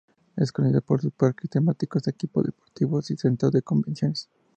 Es 0.35 0.51
conocida 0.51 0.81
por 0.81 0.99
sus 0.99 1.11
parques 1.13 1.47
temáticos, 1.47 2.07
equipos 2.07 2.43
deportivos, 2.43 3.11
y 3.11 3.17
centros 3.17 3.51
de 3.51 3.61
convenciones. 3.61 4.29